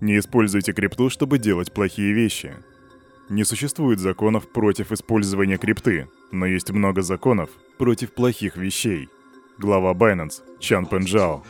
[0.00, 2.56] Не используйте крипту, чтобы делать плохие вещи.
[3.28, 9.08] Не существует законов против использования крипты, но есть много законов против плохих вещей.
[9.58, 11.42] Глава Binance, Чан Пенджао.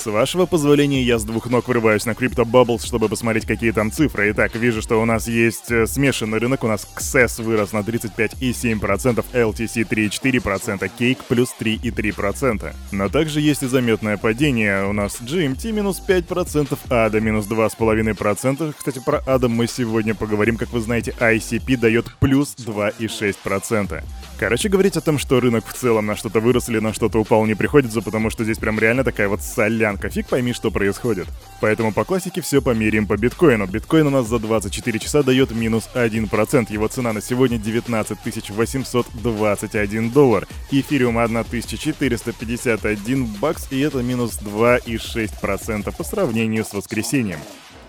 [0.00, 3.92] С вашего позволения, я с двух ног врываюсь на Crypto Bubbles, чтобы посмотреть, какие там
[3.92, 4.30] цифры.
[4.30, 6.64] Итак, вижу, что у нас есть э, смешанный рынок.
[6.64, 12.72] У нас XS вырос на 35,7%, LTC 3,4%, Cake плюс 3,3%.
[12.92, 14.86] Но также есть и заметное падение.
[14.86, 18.72] У нас GMT минус 5%, ADA минус 2,5%.
[18.78, 20.56] Кстати, про ADA мы сегодня поговорим.
[20.56, 24.02] Как вы знаете, ICP дает плюс 2,6%.
[24.40, 27.44] Короче, говорить о том, что рынок в целом на что-то вырос или на что-то упал
[27.44, 29.42] не приходится, потому что здесь прям реально такая вот
[29.90, 30.08] солянка.
[30.08, 31.26] Фиг пойми, что происходит.
[31.60, 33.66] Поэтому по классике все померяем по биткоину.
[33.66, 36.72] Биткоин у нас за 24 часа дает минус 1%.
[36.72, 40.48] Его цена на сегодня 19 821 доллар.
[40.70, 47.40] Эфириум 1451 бакс, и это минус 2,6% по сравнению с воскресеньем.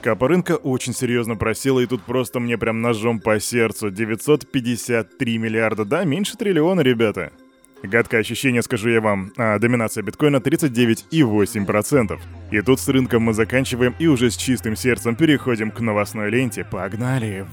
[0.01, 3.91] Капа рынка очень серьезно просела, и тут просто мне прям ножом по сердцу.
[3.91, 7.31] 953 миллиарда, да, меньше триллиона, ребята.
[7.83, 12.19] Гадкое ощущение, скажу я вам, а доминация биткоина 39,8%.
[12.51, 16.63] И тут с рынком мы заканчиваем и уже с чистым сердцем переходим к новостной ленте.
[16.63, 17.45] Погнали!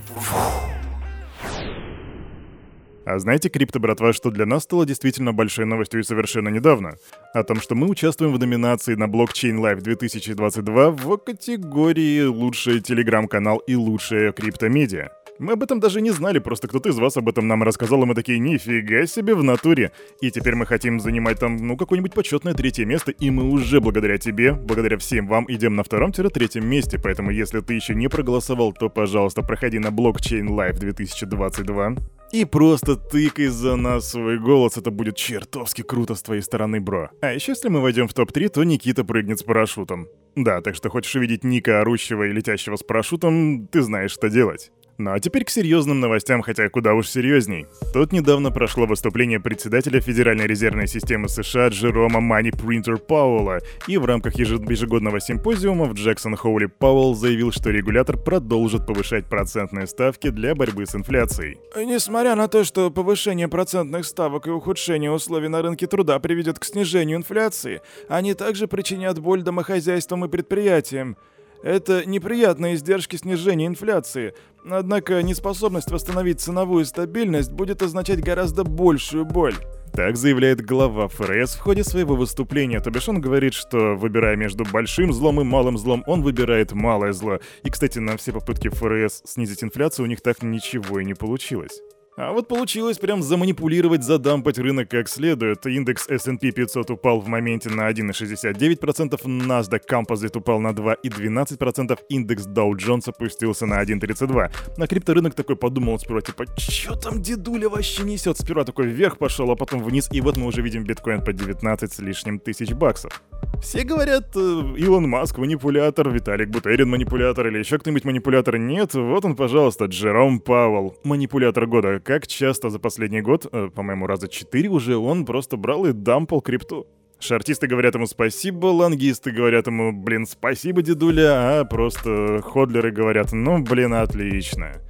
[3.11, 6.97] А знаете, крипто, братва, что для нас стало действительно большой новостью и совершенно недавно?
[7.33, 13.59] О том, что мы участвуем в номинации на Blockchain Live 2022 в категории «Лучший телеграм-канал
[13.67, 15.09] и лучшая криптомедиа».
[15.39, 18.07] Мы об этом даже не знали, просто кто-то из вас об этом нам рассказал, и
[18.07, 19.93] мы такие, нифига себе в натуре.
[20.21, 24.19] И теперь мы хотим занимать там, ну, какое-нибудь почетное третье место, и мы уже благодаря
[24.19, 28.89] тебе, благодаря всем вам идем на втором-третьем месте, поэтому если ты еще не проголосовал, то,
[28.89, 31.97] пожалуйста, проходи на Blockchain Live 2022
[32.33, 37.11] и просто тыкай за нас свой голос, это будет чертовски круто с твоей стороны, бро.
[37.23, 40.09] А еще если мы войдем в топ-3, то Никита прыгнет с парашютом.
[40.37, 44.71] Да, так что хочешь увидеть Ника, орущего и летящего с парашютом, ты знаешь, что делать.
[44.99, 47.67] Ну а теперь к серьезным новостям, хотя куда уж серьезней.
[47.93, 54.05] Тут недавно прошло выступление председателя Федеральной резервной системы США Джерома Мани Принтер Пауэлла, и в
[54.05, 60.57] рамках ежегодного симпозиума в Джексон Хоули Пауэлл заявил, что регулятор продолжит повышать процентные ставки для
[60.57, 61.59] борьбы с инфляцией.
[61.77, 66.65] Несмотря на то, что повышение процентных ставок и ухудшение условий на рынке труда приведет к
[66.65, 71.17] снижению инфляции, они также причинят боль домохозяйствам и предприятиям.
[71.63, 79.55] Это неприятные издержки снижения инфляции, однако неспособность восстановить ценовую стабильность будет означать гораздо большую боль.
[79.93, 82.81] Так заявляет глава ФРС в ходе своего выступления.
[82.81, 87.13] То бишь он говорит, что выбирая между большим злом и малым злом, он выбирает малое
[87.13, 87.39] зло.
[87.65, 91.81] И, кстати, на все попытки ФРС снизить инфляцию у них так ничего и не получилось.
[92.21, 95.65] А вот получилось прям заманипулировать, задампать рынок как следует.
[95.65, 102.73] Индекс S&P 500 упал в моменте на 1,69%, NASDAQ Composite упал на 2,12%, индекс Dow
[102.73, 104.51] Jones опустился на 1,32%.
[104.77, 108.37] На крипторынок такой подумал сперва, типа, чё там дедуля вообще несет?
[108.37, 111.93] Сперва такой вверх пошел, а потом вниз, и вот мы уже видим биткоин по 19
[111.93, 113.23] с лишним тысяч баксов.
[113.63, 118.59] Все говорят, э, Илон Маск манипулятор, Виталик Бутерин манипулятор или еще кто-нибудь манипулятор.
[118.59, 124.07] Нет, вот он, пожалуйста, Джером Пауэлл, манипулятор года как часто за последний год, э, по-моему,
[124.07, 126.87] раза четыре уже, он просто брал и дампал крипту.
[127.21, 133.63] Шартисты говорят ему спасибо, лангисты говорят ему, блин, спасибо, дедуля, а просто ходлеры говорят, ну,
[133.63, 134.81] блин, отлично.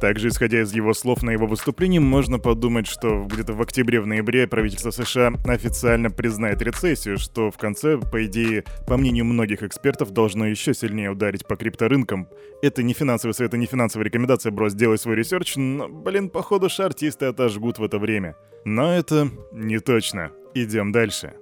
[0.00, 4.90] Также, исходя из его слов на его выступлении, можно подумать, что где-то в октябре-ноябре правительство
[4.90, 10.72] США официально признает рецессию, что в конце, по идее, по мнению многих экспертов, должно еще
[10.72, 12.28] сильнее ударить по крипторынкам.
[12.62, 16.68] Это не финансовый совет, это не финансовая рекомендация, бро, сделай свой research, но, блин, походу
[16.68, 18.36] шортисты отожгут в это время.
[18.64, 20.30] Но это не точно.
[20.54, 21.34] Идем дальше.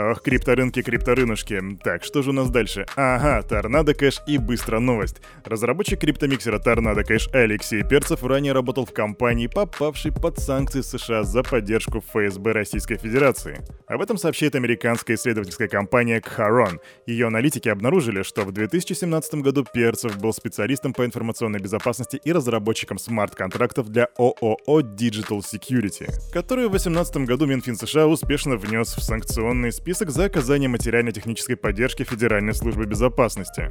[0.00, 1.60] Ох, крипторынки, крипторынушки.
[1.82, 2.86] Так, что же у нас дальше?
[2.94, 5.16] Ага, Tornado Cash и быстро новость.
[5.44, 11.42] Разработчик криптомиксера Торнадо Кэш Алексей Перцев ранее работал в компании, попавшей под санкции США за
[11.42, 13.58] поддержку ФСБ Российской Федерации.
[13.88, 16.78] Об этом сообщает американская исследовательская компания Kharon.
[17.06, 22.98] Ее аналитики обнаружили, что в 2017 году Перцев был специалистом по информационной безопасности и разработчиком
[22.98, 29.72] смарт-контрактов для ООО Digital Security, которые в 2018 году Минфин США успешно внес в санкционный
[29.72, 33.70] список список за оказание материально-технической поддержки Федеральной службы безопасности.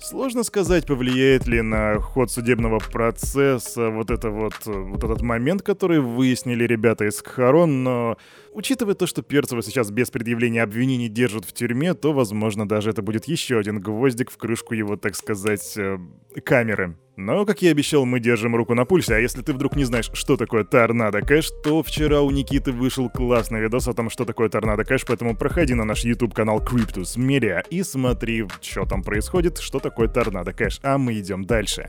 [0.00, 6.00] Сложно сказать, повлияет ли на ход судебного процесса вот, это вот, вот этот момент, который
[6.00, 8.16] выяснили ребята из Кхарон, но
[8.54, 13.02] учитывая то, что Перцева сейчас без предъявления обвинений держат в тюрьме, то, возможно, даже это
[13.02, 15.98] будет еще один гвоздик в крышку его, так сказать, э,
[16.44, 16.96] камеры.
[17.16, 20.10] Но, как я обещал, мы держим руку на пульсе, а если ты вдруг не знаешь,
[20.12, 24.50] что такое торнадо кэш, то вчера у Никиты вышел классный видос о том, что такое
[24.50, 29.58] торнадо кэш, поэтому проходи на наш YouTube канал Cryptus Media и смотри, что там происходит,
[29.58, 31.88] что такое торнадо кэш, а мы идем дальше.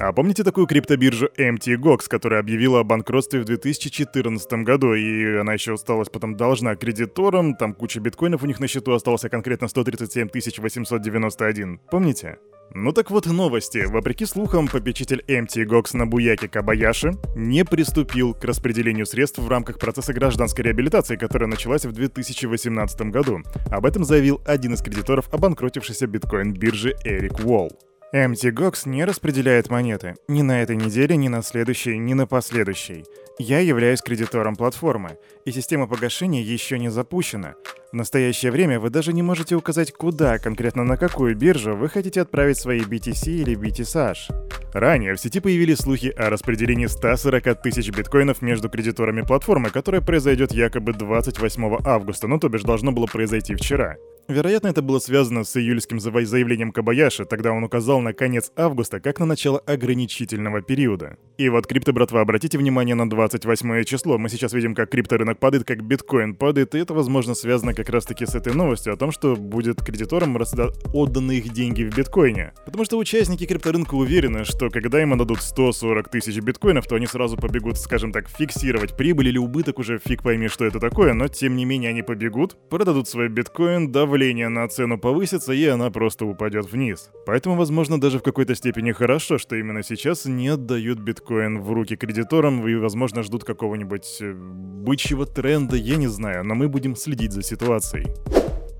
[0.00, 5.74] А помните такую криптобиржу MTGOX, которая объявила о банкротстве в 2014 году, и она еще
[5.74, 10.28] осталась потом должна кредиторам, там куча биткоинов у них на счету осталось, а конкретно 137
[10.32, 11.80] 891.
[11.90, 12.38] Помните?
[12.74, 13.86] Ну так вот новости.
[13.86, 20.12] Вопреки слухам, попечитель MT на Буяке Кабаяши не приступил к распределению средств в рамках процесса
[20.12, 23.40] гражданской реабилитации, которая началась в 2018 году.
[23.70, 27.87] Об этом заявил один из кредиторов обанкротившейся биткоин-биржи Эрик Уолл.
[28.14, 30.16] MTGOX не распределяет монеты.
[30.28, 33.04] Ни на этой неделе, ни на следующей, ни на последующей.
[33.38, 37.54] Я являюсь кредитором платформы, и система погашения еще не запущена.
[37.92, 42.22] В настоящее время вы даже не можете указать, куда, конкретно на какую биржу вы хотите
[42.22, 44.67] отправить свои BTC или BTSH.
[44.72, 50.52] Ранее в сети появились слухи о распределении 140 тысяч биткоинов между кредиторами платформы, которое произойдет
[50.52, 53.96] якобы 28 августа, но то бишь должно было произойти вчера.
[54.28, 59.20] Вероятно, это было связано с июльским заявлением Кабаяши, тогда он указал на конец августа как
[59.20, 61.16] на начало ограничительного периода.
[61.38, 64.18] И вот крипто, братва, обратите внимание на 28 число.
[64.18, 68.26] Мы сейчас видим, как крипторынок падает, как биткоин падает, и это, возможно, связано как раз-таки
[68.26, 70.36] с этой новостью о том, что будет кредиторам
[70.92, 72.52] отданы их деньги в биткоине.
[72.66, 77.36] Потому что участники крипторынка уверены, что когда им отдадут 140 тысяч биткоинов, то они сразу
[77.36, 81.56] побегут, скажем так, фиксировать прибыль или убыток, уже фиг пойми, что это такое, но тем
[81.56, 86.70] не менее они побегут, продадут свой биткоин, давление на цену повысится, и она просто упадет
[86.70, 87.10] вниз.
[87.26, 91.96] Поэтому, возможно, даже в какой-то степени хорошо, что именно сейчас не отдают биткоин в руки
[91.96, 97.32] кредиторам и, возможно, ждут какого-нибудь э, бычьего тренда, я не знаю, но мы будем следить
[97.32, 98.06] за ситуацией.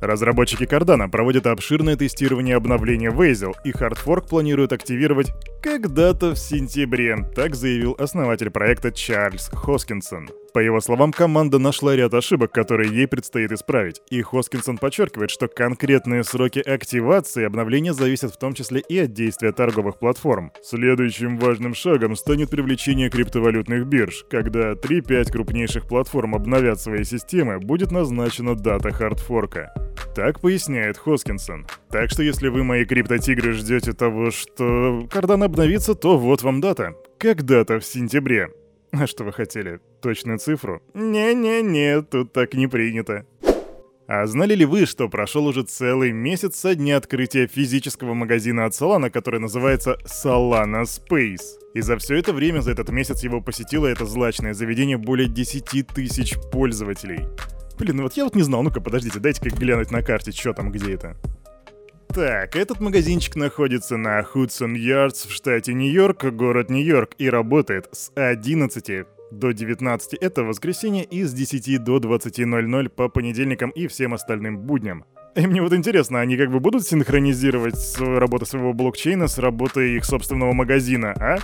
[0.00, 7.54] Разработчики Cardano проводят обширное тестирование обновления Wazel, и Hardfork планируют активировать когда-то в сентябре, так
[7.54, 10.28] заявил основатель проекта Чарльз Хоскинсон.
[10.54, 15.46] По его словам, команда нашла ряд ошибок, которые ей предстоит исправить, и Хоскинсон подчеркивает, что
[15.46, 20.52] конкретные сроки активации обновления зависят в том числе и от действия торговых платформ.
[20.62, 24.24] Следующим важным шагом станет привлечение криптовалютных бирж.
[24.30, 29.72] Когда 3-5 крупнейших платформ обновят свои системы, будет назначена дата хардфорка.
[30.18, 31.68] Так поясняет Хоскинсон.
[31.90, 36.96] Так что если вы, мои криптотигры, ждете того, что кардан обновится, то вот вам дата.
[37.18, 38.48] Когда-то в сентябре.
[38.90, 39.78] А что вы хотели?
[40.02, 40.82] Точную цифру?
[40.92, 43.26] Не-не-не, тут так не принято.
[44.08, 48.72] А знали ли вы, что прошел уже целый месяц со дня открытия физического магазина от
[48.72, 51.60] Solana, который называется Solana Space?
[51.74, 55.86] И за все это время, за этот месяц его посетило это злачное заведение более 10
[55.86, 57.28] тысяч пользователей.
[57.78, 60.72] Блин, ну вот я вот не знал, ну-ка подождите, дайте-ка глянуть на карте, что там,
[60.72, 61.16] где это.
[62.08, 68.10] Так, этот магазинчик находится на Худсон Ярдс в штате Нью-Йорк, город Нью-Йорк, и работает с
[68.16, 74.58] 11 до 19 это воскресенье и с 10 до 20.00 по понедельникам и всем остальным
[74.58, 75.04] будням.
[75.34, 80.04] И мне вот интересно, они как бы будут синхронизировать работу своего блокчейна с работой их
[80.04, 81.38] собственного магазина, а?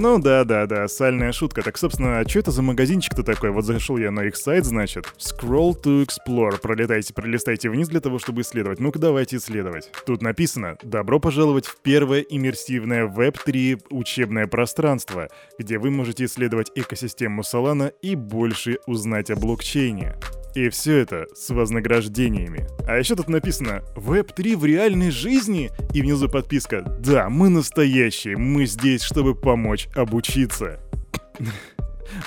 [0.00, 1.60] Ну да-да-да, сальная шутка.
[1.62, 3.50] Так, собственно, а что это за магазинчик-то такой?
[3.50, 5.12] Вот зашел я на их сайт, значит.
[5.18, 6.60] Scroll to Explore.
[6.60, 8.78] Пролетайте, пролистайте вниз для того, чтобы исследовать.
[8.78, 9.90] Ну-ка, давайте исследовать.
[10.06, 17.42] Тут написано «Добро пожаловать в первое иммерсивное Web3 учебное пространство, где вы можете исследовать экосистему
[17.42, 20.14] Solana и больше узнать о блокчейне».
[20.58, 22.66] И все это с вознаграждениями.
[22.84, 28.66] А еще тут написано «Веб-3 в реальной жизни?» И внизу подписка «Да, мы настоящие, мы
[28.66, 30.80] здесь, чтобы помочь обучиться».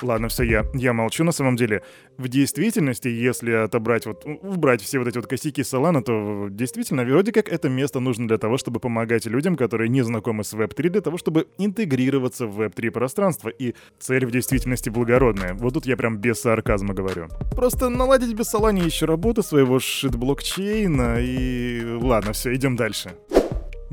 [0.02, 1.82] Ладно, все, я, я молчу на самом деле.
[2.18, 7.32] В действительности, если отобрать вот, убрать все вот эти вот косяки Solana, то действительно, вроде
[7.32, 11.00] как это место нужно для того, чтобы помогать людям, которые не знакомы с Web3, для
[11.00, 13.48] того, чтобы интегрироваться в Web3 пространство.
[13.48, 15.54] И цель в действительности благородная.
[15.54, 17.28] Вот тут я прям без сарказма говорю.
[17.54, 21.82] Просто наладить без Solana еще работу своего шит-блокчейна и...
[22.00, 23.12] Ладно, все, идем дальше.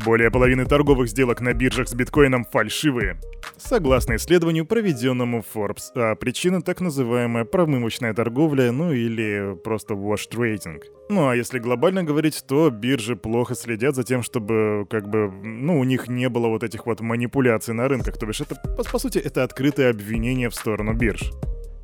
[0.06, 3.20] Более половины торговых сделок на биржах с биткоином фальшивые.
[3.58, 10.82] Согласно исследованию, проведенному Forbes, а причина так называемая промывочная торговля, ну или просто wash trading.
[11.10, 15.80] Ну а если глобально говорить, то биржи плохо следят за тем, чтобы как бы, ну
[15.80, 19.00] у них не было вот этих вот манипуляций на рынках, то бишь это, по, по
[19.00, 21.32] сути, это открытое обвинение в сторону бирж.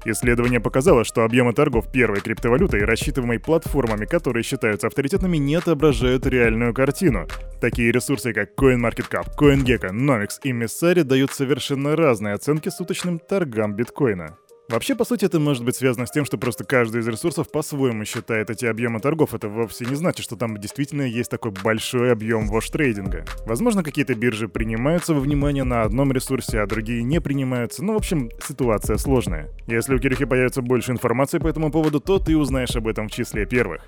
[0.08, 6.76] Исследование показало, что объемы торгов первой криптовалютой, рассчитываемой платформами, которые считаются авторитетными, не отображают реальную
[6.76, 7.28] картину.
[7.60, 14.38] Такие ресурсы, как CoinMarketCap, CoinGecko, Nomics и Messari дают совершенно разные оценки суточным торгам биткоина.
[14.68, 18.04] Вообще, по сути, это может быть связано с тем, что просто каждый из ресурсов по-своему
[18.04, 19.36] считает эти объемы торгов.
[19.36, 23.26] Это вовсе не значит, что там действительно есть такой большой объем вош-трейдинга.
[23.46, 27.84] Возможно, какие-то биржи принимаются во внимание на одном ресурсе, а другие не принимаются.
[27.84, 29.50] Ну, в общем, ситуация сложная.
[29.68, 33.12] Если у Кирихи появится больше информации по этому поводу, то ты узнаешь об этом в
[33.12, 33.84] числе первых.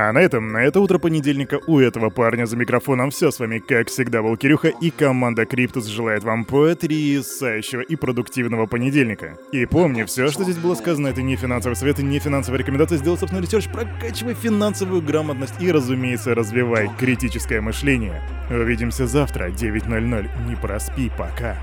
[0.00, 3.58] А на этом, на это утро понедельника у этого парня за микрофоном все с вами,
[3.58, 9.36] как всегда, был Кирюха и команда Криптус желает вам потрясающего и продуктивного понедельника.
[9.50, 12.98] И помни, все, что здесь было сказано, это не финансовый совет и не финансовая рекомендация,
[12.98, 18.22] сделай собственный research, прокачивай финансовую грамотность и, разумеется, развивай критическое мышление.
[18.50, 21.56] Увидимся завтра, 9.00, не проспи, пока.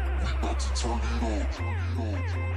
[1.98, 2.55] We